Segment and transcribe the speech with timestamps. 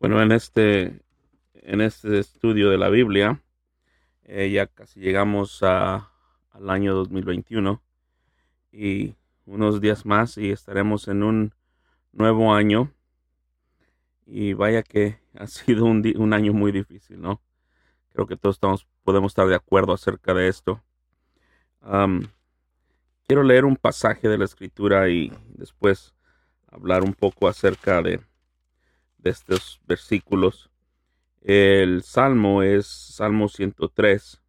[0.00, 1.02] Bueno, en este,
[1.54, 3.42] en este estudio de la Biblia,
[4.24, 6.10] eh, ya casi llegamos a,
[6.52, 7.82] al año 2021
[8.72, 11.54] y unos días más y estaremos en un
[12.12, 12.92] nuevo año.
[14.30, 17.42] Y vaya que ha sido un, un año muy difícil, ¿no?
[18.12, 20.82] Creo que todos estamos, podemos estar de acuerdo acerca de esto.
[23.26, 26.14] quiero leer un pasaje de la escritura y después
[26.70, 28.20] hablar un poco acerca de
[29.22, 30.70] de estos versículos.
[31.42, 34.42] El salmo es Salmo 103.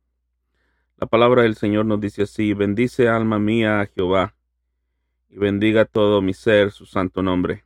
[0.98, 4.36] La palabra del Señor nos dice así, bendice alma mía a Jehová,
[5.30, 7.64] y bendiga todo mi ser su santo nombre.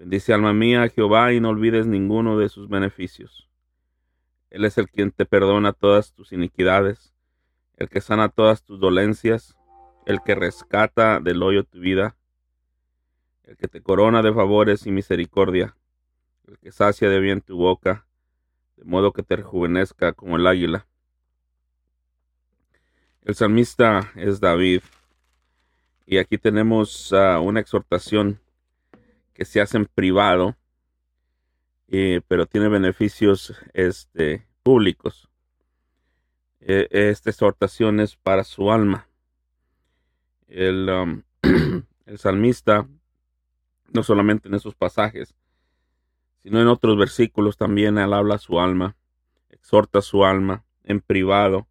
[0.00, 3.50] Bendice alma mía a Jehová y no olvides ninguno de sus beneficios.
[4.48, 7.12] Él es el quien te perdona todas tus iniquidades,
[7.76, 9.58] el que sana todas tus dolencias,
[10.06, 12.16] el que rescata del hoyo tu vida,
[13.44, 15.76] el que te corona de favores y misericordia,
[16.48, 18.06] el que sacia de bien tu boca,
[18.78, 20.86] de modo que te rejuvenezca como el águila.
[23.20, 24.80] El salmista es David,
[26.06, 28.40] y aquí tenemos ah, una exhortación
[29.40, 30.54] que se hace en privado,
[31.88, 35.30] eh, pero tiene beneficios este, públicos.
[36.60, 39.08] E, esta exhortación es para su alma.
[40.46, 41.22] El, um,
[42.04, 42.86] el salmista,
[43.94, 45.34] no solamente en esos pasajes,
[46.42, 48.94] sino en otros versículos también él habla a su alma,
[49.48, 51.66] exhorta a su alma en privado.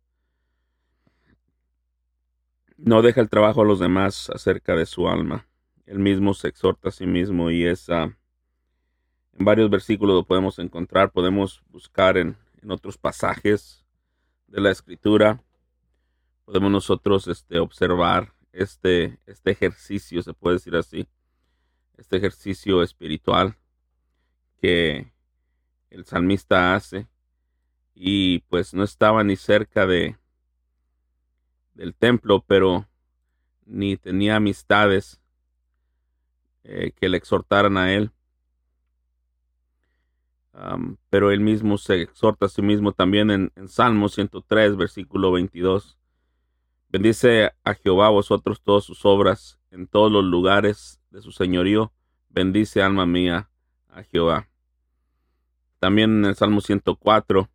[2.77, 5.48] No deja el trabajo a los demás acerca de su alma.
[5.89, 8.15] Él mismo se exhorta a sí mismo y es en
[9.39, 13.83] varios versículos lo podemos encontrar, podemos buscar en, en otros pasajes
[14.45, 15.43] de la escritura.
[16.45, 21.07] Podemos nosotros este, observar este, este ejercicio, se puede decir así,
[21.97, 23.57] este ejercicio espiritual
[24.61, 25.11] que
[25.89, 27.07] el salmista hace
[27.95, 30.17] y pues no estaba ni cerca de
[31.73, 32.87] del templo, pero
[33.65, 35.19] ni tenía amistades
[36.63, 38.11] eh, que le exhortaran a él.
[41.09, 45.97] pero él mismo se exhorta a sí mismo también en, en Salmo 103, versículo 22.
[46.89, 51.93] Bendice a Jehová vosotros todas sus obras en todos los lugares de su señorío.
[52.29, 53.49] Bendice alma mía
[53.89, 54.49] a Jehová.
[55.79, 57.49] También en el Salmo 104,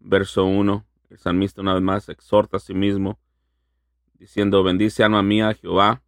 [0.00, 3.18] verso 1, el salmista una vez más exhorta a sí mismo,
[4.14, 6.02] diciendo, bendice alma mía Jehová,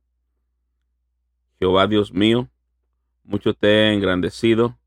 [1.59, 2.49] Jehová Dios mío,
[3.25, 4.79] mucho te he engrandecido,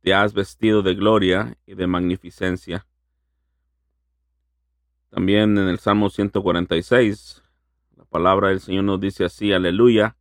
[0.00, 2.86] te has vestido de gloria y de magnificencia.
[5.10, 7.42] También en el Salmo 146,
[7.96, 10.16] la palabra del Señor nos dice así, aleluya,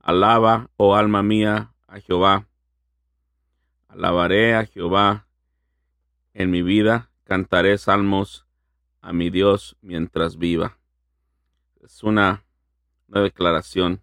[0.00, 2.46] alaba, oh alma mía, a Jehová
[3.96, 5.26] Alabaré a Jehová
[6.34, 8.46] en mi vida, cantaré salmos
[9.00, 10.76] a mi Dios mientras viva.
[11.82, 12.44] Es una,
[13.06, 14.02] declaración.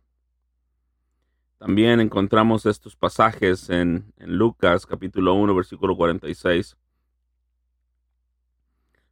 [1.64, 6.76] También encontramos estos pasajes en, Lucas capítulo 1 versículo 46.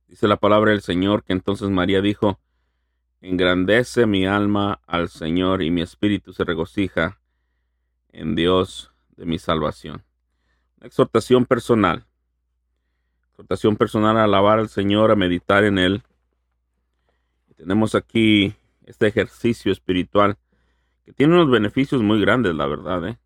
[0.10, 2.42] Dice la palabra del Señor que entonces María dijo,
[3.22, 7.22] Engrandece mi alma al Señor y mi espíritu se regocija
[8.10, 10.04] en Dios de mi salvación
[10.82, 12.06] exhortación personal.
[13.30, 16.04] Exhortación personal a alabar al Señor, a meditar en Él.
[17.56, 20.38] tenemos aquí este ejercicio espiritual
[21.06, 23.08] que tiene unos beneficios muy grandes, la verdad.
[23.08, 23.20] ¿eh?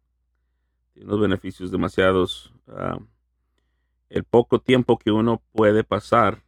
[0.93, 2.53] Tiene unos beneficios demasiados.
[2.67, 2.99] Ah,
[4.09, 6.43] el poco tiempo que uno puede pasar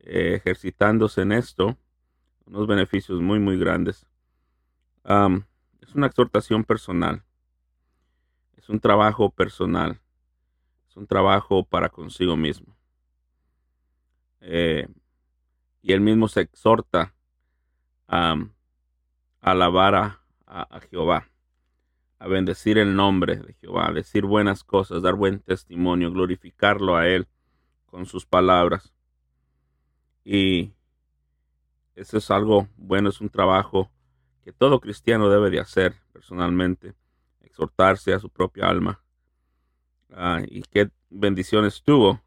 [0.00, 1.76] eh, ejercitándose en esto,
[2.46, 4.06] unos beneficios muy, muy grandes.
[5.04, 7.22] es una exhortación personal.
[8.56, 10.00] Es un trabajo personal
[10.96, 12.76] un trabajo para consigo mismo.
[14.40, 14.86] Eh,
[15.82, 17.14] y él mismo se exhorta
[18.06, 18.36] a,
[19.40, 21.28] alabar a, a, Jehová,
[22.18, 27.08] a bendecir el nombre de Jehová, a decir buenas cosas, dar buen testimonio, glorificarlo a
[27.08, 27.26] él
[27.86, 28.92] con sus palabras.
[30.24, 30.72] Y
[31.94, 33.90] eso es algo bueno, es un trabajo
[34.42, 36.94] que todo cristiano debe de hacer personalmente,
[37.40, 39.04] exhortarse a su propia alma
[40.16, 42.20] Ah, y qué bendiciones tuvo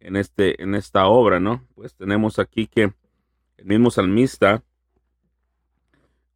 [0.00, 1.66] en, este, en esta obra, ¿no?
[1.74, 2.94] Pues tenemos aquí que
[3.58, 4.62] el mismo salmista,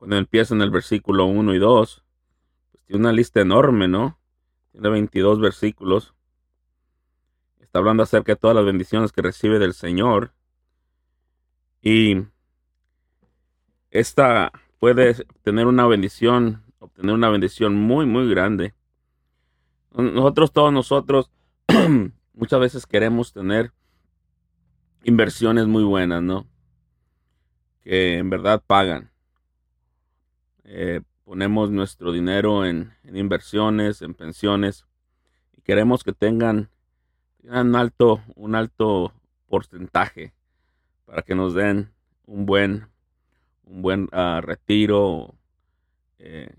[0.00, 2.04] cuando empieza en el versículo 1 y 2,
[2.72, 4.18] pues tiene una lista enorme, ¿no?
[4.72, 6.14] Tiene 22 versículos.
[7.58, 10.32] Está hablando acerca de todas las bendiciones que recibe del Señor.
[11.82, 12.22] Y
[13.90, 18.72] esta puede tener una bendición, obtener una bendición muy, muy grande.
[19.92, 21.30] Nosotros, todos nosotros,
[22.32, 23.74] muchas veces queremos tener
[25.04, 26.46] inversiones muy buenas, ¿no?
[27.82, 29.10] Que en verdad pagan.
[30.64, 34.86] Eh, ponemos nuestro dinero en, inversiones, en pensiones,
[35.56, 36.70] y queremos que tengan,
[37.42, 39.14] un alto, un alto
[39.48, 40.34] porcentaje
[41.06, 41.92] para que nos den
[42.26, 42.88] un buen,
[43.64, 45.34] un buen ah, retiro.
[46.18, 46.54] Eh,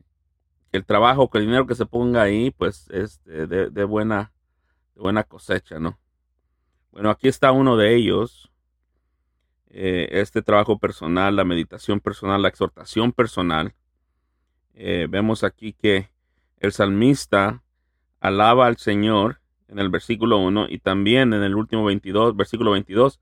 [0.72, 4.32] el trabajo, que el dinero que se ponga ahí, pues es de, buena,
[4.96, 6.00] de buena cosecha, ¿no?
[6.92, 8.52] Bueno, aquí está uno de ellos.
[9.70, 13.74] Eh, este trabajo personal, la meditación personal, la exhortación personal.
[14.74, 16.10] Eh, vemos aquí que
[16.60, 17.64] el salmista
[18.20, 23.20] alaba al Señor en el versículo 1 y también en el último 22, versículo 22,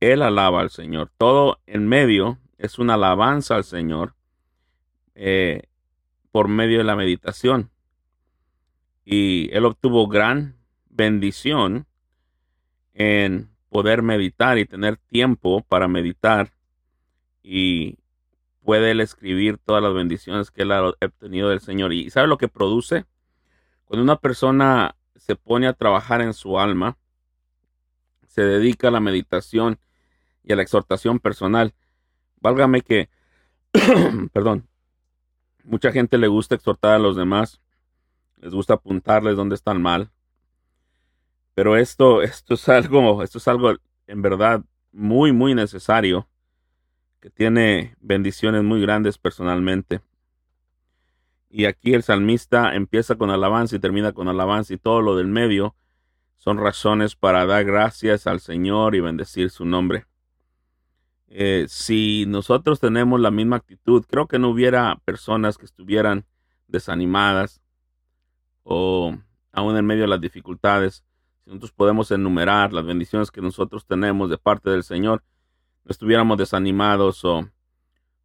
[0.00, 1.10] él alaba al Señor.
[1.18, 4.14] Todo en medio es una alabanza al Señor
[5.14, 5.64] eh,
[6.30, 7.70] por medio de la meditación.
[9.04, 10.56] Y él obtuvo gran
[10.88, 11.86] bendición
[12.94, 16.52] en poder meditar y tener tiempo para meditar
[17.42, 17.98] y
[18.66, 21.92] puede él escribir todas las bendiciones que él ha obtenido del Señor.
[21.92, 23.06] ¿Y sabe lo que produce?
[23.84, 26.98] Cuando una persona se pone a trabajar en su alma,
[28.26, 29.78] se dedica a la meditación
[30.42, 31.74] y a la exhortación personal.
[32.40, 33.08] Válgame que,
[34.32, 34.66] perdón,
[35.62, 37.60] mucha gente le gusta exhortar a los demás,
[38.38, 40.10] les gusta apuntarles dónde están mal.
[41.54, 43.76] Pero esto, esto es algo, esto es algo
[44.08, 46.26] en verdad muy, muy necesario
[47.30, 50.00] tiene bendiciones muy grandes personalmente.
[51.50, 55.26] Y aquí el salmista empieza con alabanza y termina con alabanza y todo lo del
[55.26, 55.74] medio
[56.46, 60.06] son razones para dar gracias al Señor y bendecir su nombre.
[61.26, 66.24] Eh, si nosotros tenemos la misma actitud, creo que no hubiera personas que estuvieran
[66.68, 67.60] desanimadas
[68.62, 69.16] o
[69.50, 71.02] aún en medio de las dificultades.
[71.42, 75.24] Si nosotros podemos enumerar las bendiciones que nosotros tenemos de parte del Señor,
[75.88, 77.48] estuviéramos desanimados o,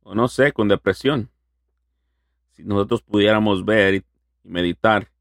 [0.04, 1.30] o no sé, con depresión.
[2.52, 4.06] Si nosotros pudiéramos ver y,
[4.44, 5.12] meditar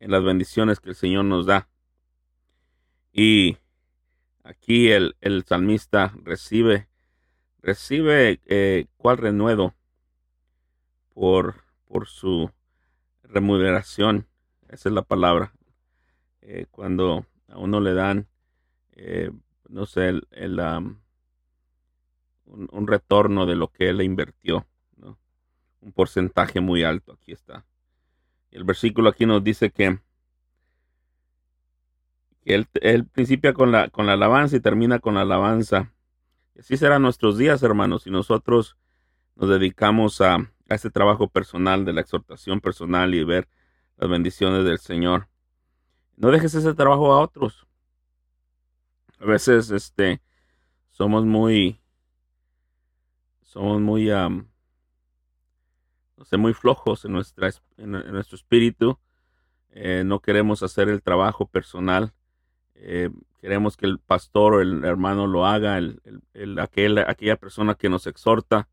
[0.00, 1.68] en las bendiciones que el Señor nos da.
[3.12, 3.56] Y
[4.44, 6.88] aquí el, el salmista recibe,
[7.60, 9.74] recibe eh, cuál renuevo
[11.14, 12.50] por, por su
[13.22, 14.26] remuneración.
[14.68, 15.52] Esa es la palabra.
[16.42, 18.28] Eh, cuando a uno le dan,
[18.92, 19.30] eh,
[19.68, 20.60] no sé, el
[22.48, 24.66] un, retorno de lo que él invirtió,
[25.80, 27.12] un porcentaje muy alto.
[27.12, 27.64] Aquí está.
[28.50, 29.98] el versículo aquí nos dice que,
[32.44, 35.92] que él, él, principia con la, con la alabanza y termina con la alabanza.
[36.58, 38.76] Así serán nuestros días, hermanos, si nosotros
[39.36, 40.34] nos dedicamos a,
[40.68, 43.48] a este trabajo personal, de la exhortación personal y ver
[43.96, 45.28] las bendiciones del Señor.
[46.16, 47.66] No dejes ese trabajo a otros.
[49.20, 50.20] A veces, este,
[50.90, 51.80] somos muy,
[53.48, 54.44] somos muy, no
[56.24, 58.98] sé, muy flojos en, nuestra, en, nuestro espíritu.
[59.70, 62.12] Eh, no queremos hacer el trabajo personal.
[62.74, 63.08] Eh,
[63.40, 66.02] queremos que el pastor o el hermano lo haga, el,
[66.34, 68.68] el, aquel, aquella persona que nos exhorta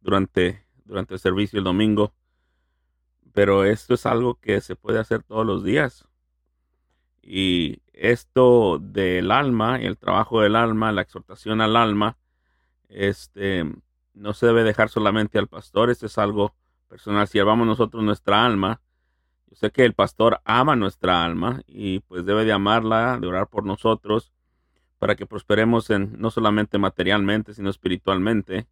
[0.00, 2.12] durante, durante el servicio el domingo.
[3.32, 6.08] Pero esto es algo que se puede hacer todos los días.
[7.22, 12.16] Y esto del alma, el trabajo del alma, la exhortación al alma,
[12.88, 13.64] este,
[14.18, 16.54] no se debe dejar solamente al pastor, esto es algo
[16.88, 17.28] personal.
[17.28, 18.80] Si amamos nosotros nuestra alma,
[19.48, 23.48] yo sé que el pastor ama nuestra alma y pues debe de amarla, de orar
[23.48, 24.32] por nosotros,
[24.98, 28.66] para que prosperemos en no solamente materialmente, sino espiritualmente.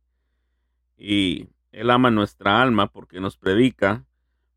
[0.99, 4.05] Y él ama nuestra alma porque nos predica,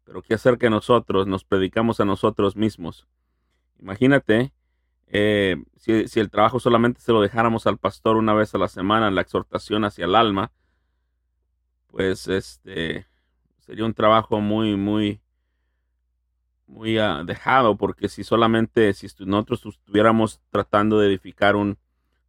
[0.03, 3.07] pero ¿qué hacer que nosotros nos predicamos a nosotros mismos?
[3.79, 4.51] Imagínate
[5.07, 8.67] eh, si, si, el trabajo solamente se lo dejáramos al pastor una vez a la
[8.67, 10.51] semana, la exhortación hacia el alma,
[11.91, 13.07] pues este
[13.59, 15.21] sería un trabajo muy, muy,
[16.65, 21.77] muy uh, dejado, porque si solamente, si nosotros estuviéramos tratando de edificar un,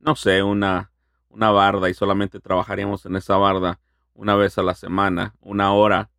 [0.01, 0.91] no sé, una,
[1.29, 3.81] una barda y solamente trabajaríamos en esa barda
[4.15, 6.11] una vez a la semana, una hora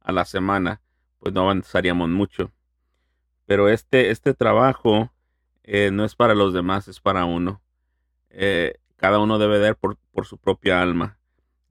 [0.00, 0.82] a la semana,
[1.18, 2.52] pues no avanzaríamos mucho.
[3.46, 5.10] Pero este, este trabajo
[5.62, 7.62] eh, no es para los demás, es para uno.
[8.28, 11.15] Eh, cada uno debe dar por, por su propia alma.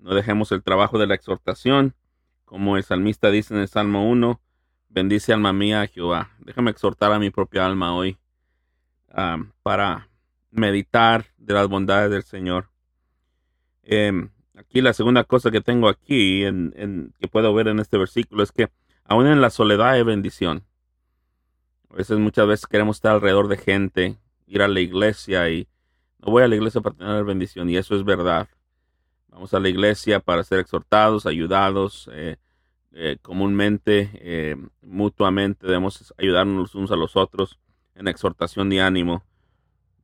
[0.05, 1.95] No dejemos el trabajo de la exhortación,
[2.45, 4.39] como el salmista dice en el Salmo 1,
[4.87, 6.29] bendice alma mía a Jehová.
[6.37, 8.19] Déjame exhortar a mi propia alma hoy.
[9.63, 10.07] para
[10.51, 12.69] meditar de las bondades del Señor.
[13.81, 18.43] Em, aquí la segunda cosa que tengo aquí, en, que puedo ver en este versículo,
[18.43, 18.69] es que
[19.05, 20.65] aún en la soledad hay bendición.
[21.89, 25.67] A veces, muchas veces queremos estar alrededor de gente, ir a la iglesia y
[26.19, 28.47] no voy a la iglesia para tener bendición y eso es verdad.
[29.35, 32.09] Vamos a la iglesia para ser exhortados, ayudados.
[32.13, 32.37] Eh,
[32.93, 37.59] eh, comúnmente, eh, mutuamente, debemos ayudarnos los unos a los otros
[37.95, 39.25] en exhortación y ánimo.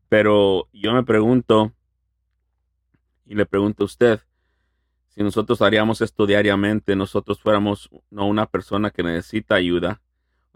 [0.10, 1.72] Pero yo me pregunto,
[3.26, 4.20] y le pregunto a usted,
[5.08, 10.02] si nosotros haríamos esto diariamente, nosotros fuéramos no una persona que necesita ayuda,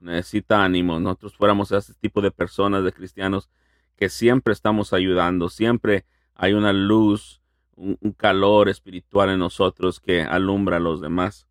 [0.02, 3.50] necesita ánimo, nosotros fuéramos ese tipo de personas, de cristianos,
[3.96, 6.04] que siempre estamos ayudando, siempre
[6.34, 7.42] hay una luz,
[7.76, 11.48] un, calor espiritual en nosotros que alumbra a los demás.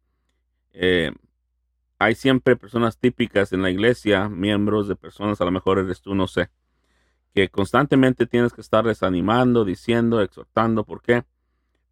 [0.72, 1.12] Eh,
[1.98, 6.14] hay siempre personas típicas en la iglesia, miembros de personas, a lo mejor eres tú,
[6.14, 6.50] no sé,
[7.34, 10.84] que constantemente tienes que estar desanimando, diciendo, exhortando.
[10.84, 11.24] ¿Por qué?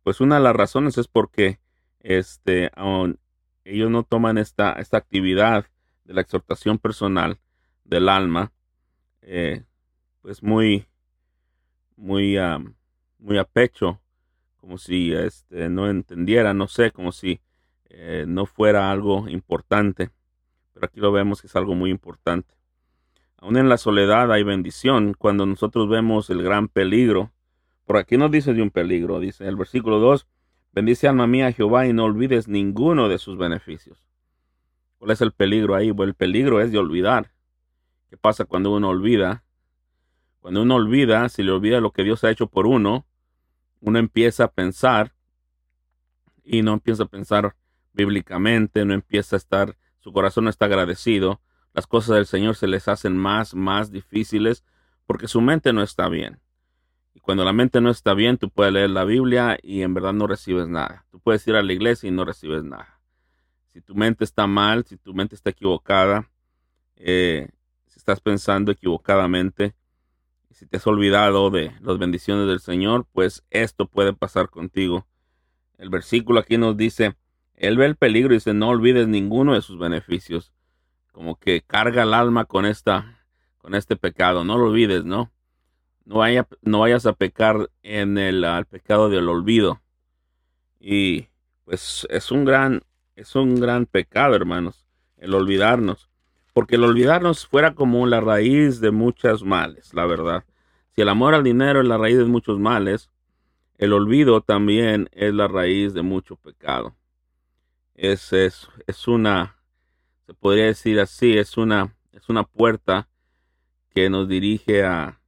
[0.02, 1.60] Pues una de las razones es porque
[2.00, 2.70] este,
[3.64, 5.66] ellos no toman esta, esta actividad
[6.04, 7.38] de la exhortación personal
[7.84, 8.52] del alma,
[9.22, 9.64] eh,
[10.20, 10.86] pues muy,
[11.96, 12.36] muy,
[13.18, 14.01] muy a pecho,
[14.62, 17.40] como si este, no entendiera, no sé, como si
[17.90, 20.10] eh, no fuera algo importante.
[20.72, 22.54] Pero aquí lo vemos que es algo muy importante.
[23.38, 27.32] Aún en la soledad hay bendición cuando nosotros vemos el gran peligro.
[27.86, 30.28] Por aquí no dice de un peligro, dice el versículo 2,
[30.70, 34.06] bendice alma mía Jehová y no olvides ninguno de sus beneficios.
[34.98, 35.90] ¿Cuál es el peligro ahí?
[35.90, 37.32] Bueno, el peligro es de olvidar.
[38.08, 39.42] ¿Qué pasa cuando uno olvida?
[40.38, 43.06] Cuando uno olvida, si le olvida lo que Dios ha hecho por uno,
[43.82, 45.12] uno empieza a pensar
[46.44, 47.56] y no empieza a pensar
[47.92, 51.40] bíblicamente, no empieza a estar, su corazón no está agradecido,
[51.74, 54.64] las cosas del Señor se les hacen más, más difíciles
[55.04, 56.40] porque su mente no está bien.
[57.12, 60.12] Y cuando la mente no está bien, tú puedes leer la Biblia y en verdad
[60.12, 61.04] no recibes nada.
[61.10, 63.00] Tú puedes ir a la iglesia y no recibes nada.
[63.72, 66.30] Si tu mente está mal, si tu mente está equivocada,
[66.96, 67.48] eh,
[67.88, 69.74] si estás pensando equivocadamente,
[70.52, 75.06] si te has olvidado de las bendiciones del Señor, pues esto puede pasar contigo.
[75.78, 77.16] El versículo aquí nos dice,
[77.54, 80.52] Él ve el peligro y dice, no olvides ninguno de sus beneficios.
[81.12, 83.24] Como que carga el alma con esta,
[83.58, 84.44] con este pecado.
[84.44, 85.30] No lo olvides, ¿no?
[86.04, 89.80] No, vaya, no vayas a pecar en el pecado del olvido.
[90.80, 91.28] Y
[91.64, 92.82] pues es un gran,
[93.14, 96.11] es un gran pecado, hermanos, el olvidarnos.
[96.52, 100.44] Porque el olvidarnos fuera como la raíz de muchos males, la verdad.
[100.94, 103.10] Si el amor al dinero es la raíz de muchos males,
[103.78, 106.94] el olvido también es la raíz de mucho pecado.
[107.94, 109.56] Es, es, es una,
[110.26, 113.08] se podría decir así, es una, es una puerta
[113.94, 115.20] que nos dirige a,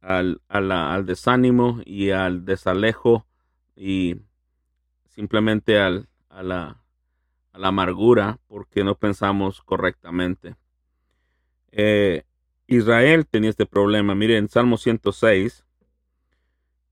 [0.00, 3.26] al, al desánimo y al desalejo
[3.76, 4.16] y
[5.08, 6.82] simplemente al, a la,
[7.52, 10.56] a la amargura porque no pensamos correctamente.
[11.72, 12.24] Eh,
[12.66, 14.14] Israel tenía este problema.
[14.14, 15.64] Miren, Salmo 106,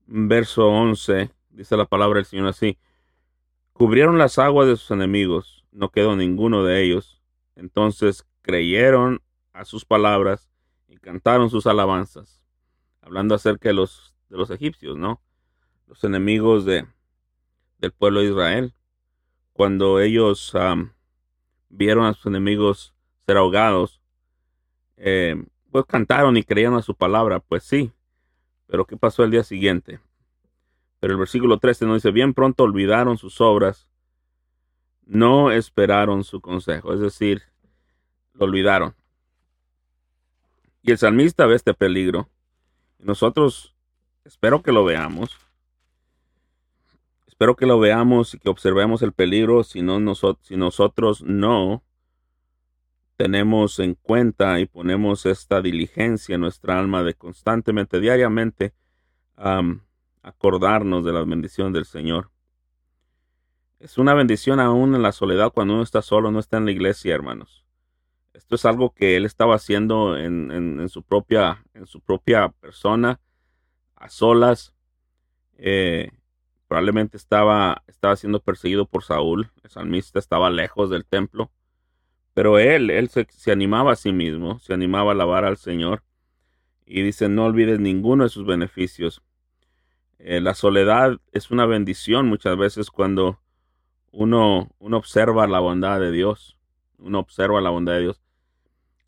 [0.07, 2.77] verso 11, dice la palabra del Señor así.
[3.73, 7.21] Cubrieron las aguas de sus enemigos, no quedó ninguno de ellos.
[7.55, 9.21] Entonces creyeron
[9.53, 10.49] a sus palabras
[10.87, 12.41] y cantaron sus alabanzas.
[13.01, 15.21] Hablando acerca de los, de los egipcios, ¿no?
[15.87, 16.85] Los enemigos de,
[17.77, 18.73] del pueblo de Israel
[19.59, 20.53] cuando ellos
[21.67, 22.93] vieron a sus enemigos
[23.25, 23.99] ser ahogados,
[24.95, 25.35] eh,
[25.69, 27.91] pues cantaron y creían a su palabra, pues sí.
[28.67, 29.99] Pero ¿qué pasó el día siguiente?
[31.01, 33.85] Pero el versículo 13 nos dice, bien pronto olvidaron sus obras,
[35.05, 37.41] no esperaron su consejo, es decir,
[38.35, 38.95] lo olvidaron.
[40.83, 42.29] Y el salmista ve este peligro.
[42.97, 43.75] Nosotros
[44.23, 45.37] espero que lo veamos.
[47.39, 51.85] Espero que lo veamos y que observemos el peligro si, no si nosotros no
[53.15, 58.73] tenemos en cuenta y ponemos esta diligencia en nuestra alma de constantemente, diariamente,
[60.21, 62.29] acordarnos de la bendición del Señor.
[63.79, 66.71] Es una bendición aún en la soledad cuando uno está solo, no está en la
[66.71, 67.63] iglesia, hermanos.
[68.33, 73.21] Esto es algo que él estaba haciendo en, su, propia, en su propia persona,
[73.95, 74.75] a solas.
[75.57, 76.11] Eh,
[76.69, 79.49] Probablemente estaba, estaba siendo perseguido por Saúl.
[79.63, 81.49] El salmista estaba lejos del templo.
[82.35, 86.03] Pero él, él se, animaba a sí mismo, se animaba a alabar al Señor.
[86.85, 89.23] Y dice, no olvides ninguno de sus beneficios.
[90.19, 93.39] Eh, la soledad es una bendición muchas veces cuando
[94.11, 96.59] uno, uno observa la bondad de Dios.
[96.99, 98.21] Uno observa la bondad de Dios.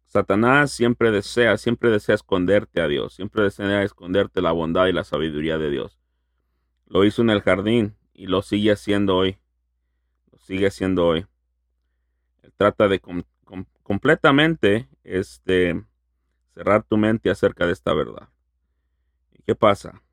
[0.07, 5.03] Satanás siempre desea, siempre desea esconderte a Dios, siempre desea esconderte la bondad y la
[5.03, 6.00] sabiduría de Dios.
[6.91, 9.37] Lo hizo en el jardín y lo sigue haciendo hoy.
[10.29, 11.25] Lo sigue haciendo hoy.
[12.43, 13.01] Él trata de
[13.81, 15.81] completamente este,
[16.53, 18.27] cerrar tu mente acerca de esta verdad.
[19.31, 20.03] ¿Y qué pasa?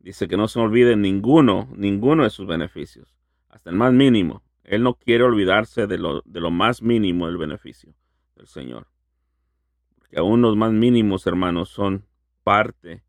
[0.00, 3.16] Dice que no se olvide ninguno, ninguno de sus beneficios,
[3.48, 4.42] hasta el más mínimo.
[4.64, 7.94] Él no quiere olvidarse de lo, de lo más mínimo del beneficio
[8.34, 8.88] del Señor.
[9.94, 12.08] Porque aún los más mínimos, hermanos, son
[12.42, 13.05] parte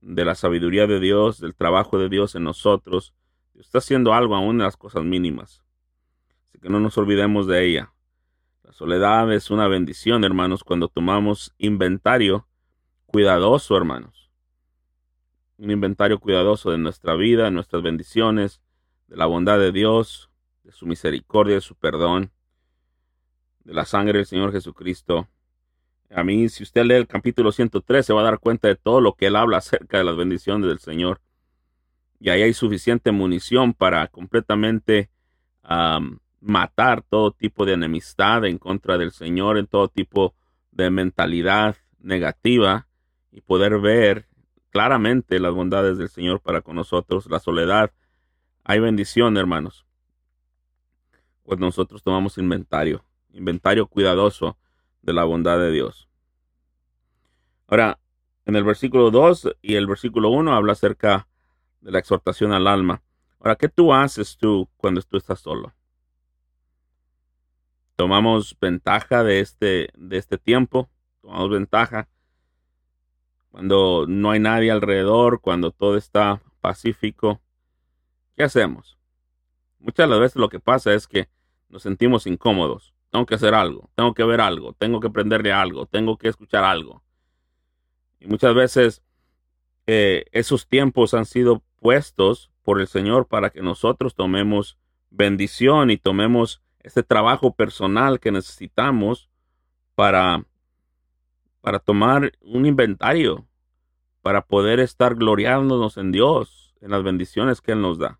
[0.00, 3.14] de la sabiduría de Dios, del trabajo de Dios en nosotros.
[3.54, 5.62] Dios está haciendo algo aún en las cosas mínimas.
[6.48, 7.92] Así que no nos olvidemos de ella.
[8.62, 12.46] La soledad es una bendición, hermanos, cuando tomamos inventario
[13.06, 14.30] cuidadoso, hermanos.
[15.56, 18.60] Un inventario cuidadoso de nuestra vida, de nuestras bendiciones,
[19.08, 20.30] de la bondad de Dios,
[20.64, 22.30] de su misericordia, de su perdón,
[23.64, 25.28] de la sangre del Señor Jesucristo.
[26.10, 29.00] A mí, si usted lee el capítulo 103, se va a dar cuenta de todo
[29.00, 31.20] lo que él habla acerca de las bendiciones del Señor.
[32.18, 35.10] Y ahí hay suficiente munición para completamente
[36.40, 40.34] matar todo tipo de enemistad en contra del Señor, en todo tipo
[40.72, 42.86] de mentalidad negativa
[43.30, 44.26] y poder ver
[44.70, 47.92] claramente las bondades del Señor para con nosotros, la soledad.
[48.64, 49.84] Hay bendición, hermanos.
[51.42, 54.56] Pues nosotros tomamos inventario, inventario cuidadoso
[55.02, 56.08] de la bondad de Dios.
[57.66, 57.98] Ahora,
[58.46, 61.28] en el versículo 2 y el versículo 1 habla acerca
[61.80, 63.02] de la exhortación al alma.
[63.38, 65.74] Ahora, ¿qué tú haces tú cuando tú estás solo?
[67.94, 70.88] Tomamos ventaja de este, de este tiempo,
[71.20, 72.08] tomamos ventaja
[73.50, 77.40] cuando no hay nadie alrededor, cuando todo está pacífico.
[78.36, 78.98] ¿Qué hacemos?
[79.78, 81.28] Muchas de las veces lo que pasa es que
[81.68, 85.86] nos sentimos incómodos tengo que hacer algo, tengo que ver algo, tengo que aprenderle algo,
[85.86, 87.02] tengo que escuchar algo.
[88.20, 89.02] Y muchas veces
[89.86, 94.76] eh, esos tiempos han sido puestos por el Señor para que nosotros tomemos
[95.10, 99.30] bendición y tomemos ese trabajo personal que necesitamos
[99.94, 100.44] para,
[101.60, 103.46] para tomar un inventario,
[104.22, 108.18] para poder estar gloriándonos en Dios, en las bendiciones que Él nos da.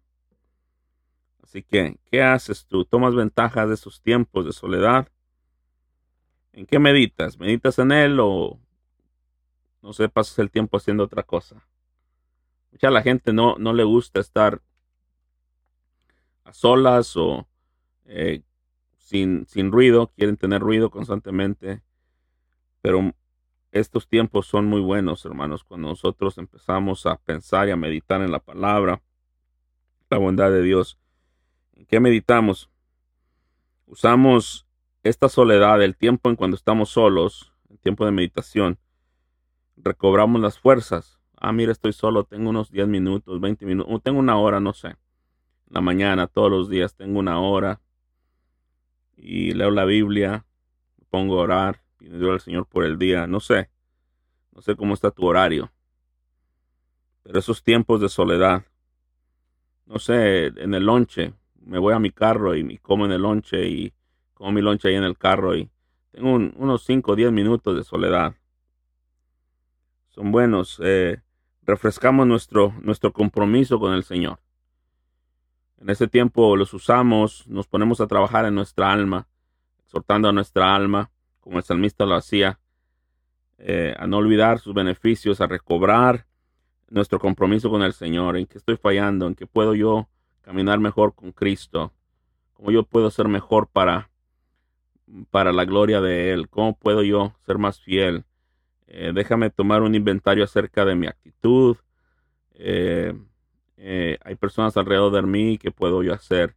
[1.49, 2.85] Así que, ¿qué haces tú?
[2.85, 5.09] ¿Tomas ventaja de esos tiempos de soledad?
[6.53, 7.39] ¿En qué meditas?
[7.39, 8.61] ¿Meditas en él o
[9.81, 11.67] no sé, pasas el tiempo haciendo otra cosa?
[12.71, 14.61] Mucha la gente no, no le gusta estar
[16.45, 17.49] a solas o
[18.05, 18.43] eh,
[18.99, 21.81] sin, sin ruido, quieren tener ruido constantemente,
[22.83, 23.15] pero
[23.73, 28.33] estos tiempos son muy buenos, hermanos, cuando nosotros empezamos a pensar y a meditar en
[28.33, 29.01] la palabra,
[30.11, 30.99] la bondad de Dios
[31.87, 32.71] qué meditamos?
[33.87, 34.67] Usamos
[35.03, 38.79] esta soledad, el tiempo en cuando estamos solos, el tiempo de meditación,
[39.77, 41.19] recobramos las fuerzas.
[41.37, 44.97] Ah, mira, estoy solo, tengo unos 10 minutos, 20 minutos, tengo una hora, no sé.
[45.71, 47.81] la mañana, todos los días, tengo una hora.
[49.17, 50.47] Y leo la Biblia,
[51.11, 53.71] pongo a orar, pido al Señor por el día, no sé.
[54.53, 55.71] No sé cómo está tu horario.
[57.23, 58.65] Pero esos tiempos de soledad,
[59.87, 61.35] no sé, en el lonche,
[61.69, 63.93] me voy a mi carro y, como en el lonche y
[64.35, 65.69] como mi lonche ahí en el carro y
[66.11, 68.35] tengo unos 5 o 10 minutos de soledad.
[70.09, 70.81] Son buenos.
[70.83, 71.21] Eh,
[71.63, 74.41] refrescamos nuestro, nuestro compromiso con el Señor.
[75.79, 79.29] En ese tiempo los usamos, nos ponemos a trabajar en nuestra alma,
[79.85, 82.59] exhortando a nuestra alma, como el salmista lo hacía,
[83.59, 86.27] eh, a no olvidar sus beneficios, a recobrar
[86.89, 90.09] nuestro compromiso con el Señor, en que estoy fallando, en que puedo yo
[90.49, 91.93] caminar mejor con Cristo,
[92.55, 94.09] cómo yo puedo ser mejor para,
[95.31, 98.25] para la gloria de Él, cómo puedo yo ser más fiel.
[98.87, 101.77] Eh, déjame tomar un inventario acerca de mi actitud.
[102.55, 103.13] Eh,
[103.77, 106.57] eh, hay personas alrededor de mí que puedo yo hacer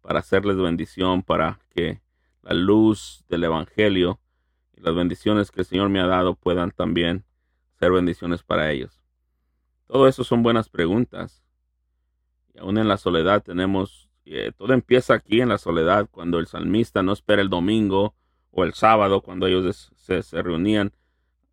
[0.00, 2.00] para hacerles bendición, para que
[2.42, 4.20] la luz del Evangelio
[4.76, 7.24] y las bendiciones que el Señor me ha dado puedan también
[7.80, 9.02] ser bendiciones para ellos.
[9.88, 11.43] Todo eso son buenas preguntas.
[12.58, 17.02] Aún en la soledad tenemos, eh, todo empieza aquí en la soledad, cuando el salmista
[17.02, 18.14] no espera el domingo
[18.50, 20.92] o el sábado, cuando ellos se, reunían.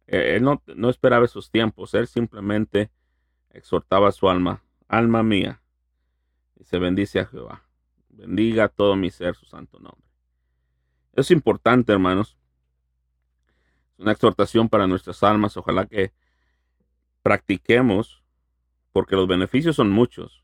[0.08, 2.92] Eh, él no, no esperaba esos tiempos, él simplemente
[3.50, 5.62] exhortaba a su alma, alma mía,
[6.60, 7.64] y se bendice a Jehová.
[8.10, 10.06] Bendiga todo mi ser su santo nombre.
[11.14, 12.38] Es importante, hermanos.
[13.94, 15.58] Es una exhortación para nuestras almas.
[15.58, 16.14] Ojalá que
[17.22, 18.24] practiquemos,
[18.92, 20.41] porque los beneficios son muchos.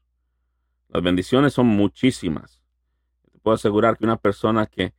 [0.90, 2.62] Las bendiciones son muchísimas.
[3.32, 4.94] Te puedo asegurar que una persona que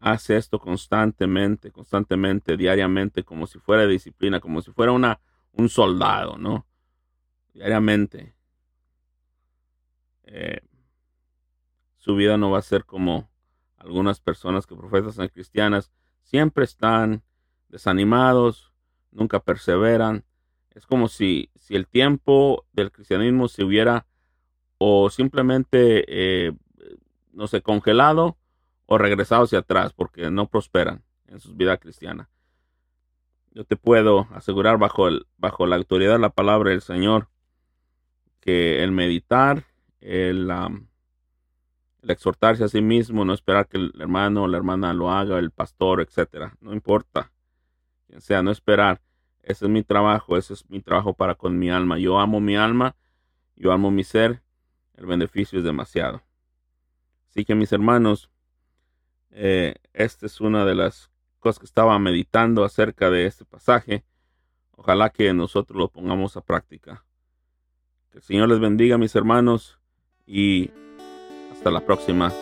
[0.00, 5.20] hace esto constantemente, constantemente, diariamente, como si fuera disciplina, como si fuera una,
[5.52, 6.66] un soldado, ¿no?
[7.54, 8.34] Diariamente.
[10.24, 10.60] Eh,
[11.98, 13.30] su vida no va a ser como
[13.76, 15.92] algunas personas que profesan cristianas,
[16.22, 17.22] siempre están
[17.68, 18.72] desanimados,
[19.10, 20.24] nunca perseveran.
[20.70, 24.06] Es como si, si el tiempo del cristianismo se hubiera
[24.84, 26.52] o simplemente, eh,
[27.32, 28.36] no sé, congelado
[28.86, 32.28] o regresado hacia atrás porque no prosperan en su vida cristiana.
[33.52, 37.28] Yo te puedo asegurar bajo, el, bajo la autoridad de la palabra del Señor
[38.40, 39.66] que el meditar,
[40.00, 45.12] el, el exhortarse a sí mismo, no esperar que el hermano o la hermana lo
[45.12, 47.30] haga, el pastor, etcétera, no importa
[48.08, 49.00] quien sea, no esperar.
[49.44, 52.00] Ese es mi trabajo, ese es mi trabajo para con mi alma.
[52.00, 52.96] Yo amo mi alma,
[53.54, 54.42] yo amo mi ser,
[55.02, 56.22] el beneficio es demasiado.
[57.28, 58.30] Así que mis hermanos,
[59.30, 61.10] eh, esta es una de las
[61.40, 64.04] cosas que estaba meditando acerca de este pasaje.
[64.76, 67.04] Ojalá que nosotros lo pongamos a práctica.
[68.10, 69.78] Que el Señor les bendiga, mis hermanos,
[70.26, 70.70] y
[71.52, 72.32] hasta la próxima.